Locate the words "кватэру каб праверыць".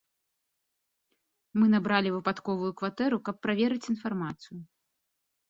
2.81-3.83